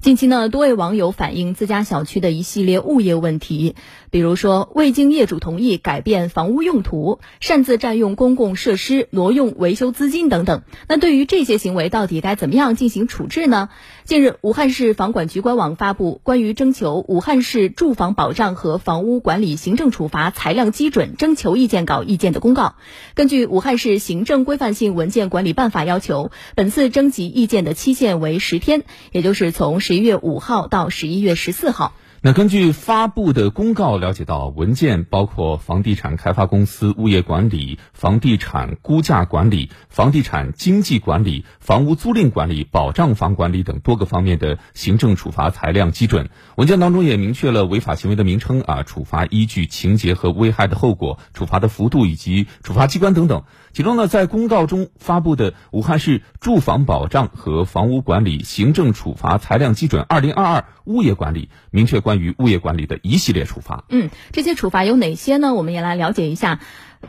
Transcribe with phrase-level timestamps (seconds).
[0.00, 3.74] 近期呢，多位网友反映自家小区的一系列物业问题，
[4.12, 10.62] 比如说未经业主同意改变房屋用途、擅自占用公共设施、挪用维修资金等等。
[10.86, 13.70] 那对于这些行为，到底该怎么样进行处置呢？
[14.04, 22.76] 近日，武汉市房管局官网发布关于征求武汉市住房保障和房屋管理行政处罚裁量基准征求意见稿意见的公告。
[23.14, 29.80] 根据武汉市行政规范性文件管理办法要求，本次征集意见的期限为十天，也就是从。
[29.88, 31.94] 十一月五号到十一月十四号。
[32.20, 46.28] 那根据发布的公告了解到，文件包括房地产开发公司物业管理、房地产估价管理、房地产经济管理、房屋租赁管理、保障房管理等多个方面的行政处罚裁量基准。
[46.56, 53.44] 文件当中也明确了违法行为的名称啊、处罚依据、情节和危害的后果、处罚的幅度以及处罚机关等等。
[53.72, 62.02] 其中呢，在公告中发布的《武汉市住房保障和房屋管理行政处罚裁量基准（二零二二）》物业管理明确。
[62.08, 65.52] 关于物业管理的一系列处罚，嗯，这些处罚有哪些呢？
[65.52, 66.58] 我们也来了解一下。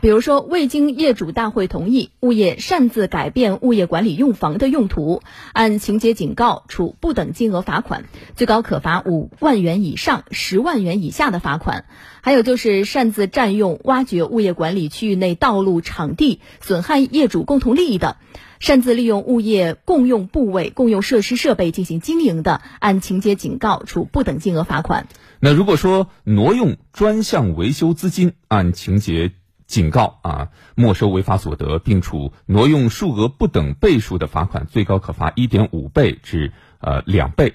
[0.00, 5.20] 比如说，未经业主大会同意，物业擅自改变物业管理用房的用途，
[5.52, 8.04] 按情节警告处不等金额罚款，
[8.36, 11.84] 最高可罚五万元以上十万元以下的罚款。
[12.22, 18.16] 还有就是擅自占用、挖掘物业管理区域内道路、场地，损害业主共同利益的。
[18.60, 25.08] 擅自利用物业共用部位、共用设施设备进行经营的，按情节警告处不等金额罚款。
[25.40, 29.32] 那如果说挪用专项维修资金，按情节
[29.70, 37.54] 警告啊，没收违法所得，并处挪用数额不等倍数的罚款，最高可罚一点五倍至呃两倍。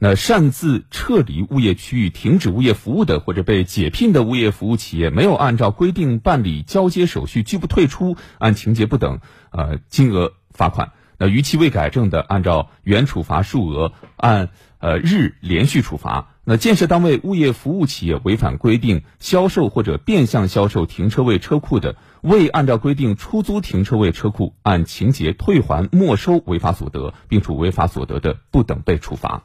[0.00, 9.20] 那擅自撤离物业区域、停止物业服务的，或者被解聘的物业服务企业没有按照规定办理交接手续拒不退出，按情节不等，
[9.52, 10.90] 呃金额罚款。
[11.18, 14.48] 那逾期未改正的，按照原处罚数额按
[14.80, 16.33] 呃日连续处罚。
[16.46, 29.44] 那建设单位、物业服务企业违反规定销售或者变相销售停车位车库的，未按照规定出租停车位车库，按情节退还没收违法所得，并处违法所得的不等被处罚。